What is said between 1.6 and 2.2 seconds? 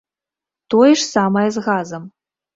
газам.